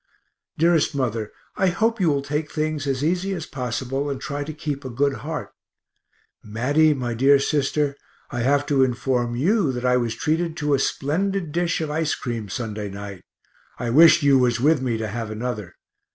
Dearest 0.57 0.95
Mother, 0.95 1.31
I 1.55 1.67
hope 1.67 2.01
you 2.01 2.09
will 2.09 2.23
take 2.23 2.51
things 2.51 2.87
as 2.87 3.03
easy 3.03 3.35
as 3.35 3.45
possible 3.45 4.09
and 4.09 4.19
try 4.19 4.43
to 4.43 4.51
keep 4.51 4.83
a 4.83 4.89
good 4.89 5.17
heart. 5.17 5.51
Matty, 6.43 6.95
my 6.95 7.13
dear 7.13 7.37
sister, 7.37 7.95
I 8.31 8.39
have 8.39 8.65
to 8.65 8.83
inform 8.83 9.35
you 9.35 9.71
that 9.71 9.85
I 9.85 9.97
was 9.97 10.15
treated 10.15 10.57
to 10.57 10.73
a 10.73 10.79
splendid 10.79 11.51
dish 11.51 11.81
of 11.81 11.91
ice 11.91 12.15
cream 12.15 12.49
Sunday 12.49 12.89
night; 12.89 13.21
I 13.77 13.91
wished 13.91 14.23
you 14.23 14.39
was 14.39 14.59
with 14.59 14.81
me 14.81 14.97
to 14.97 15.07
have 15.07 15.29
another. 15.29 15.75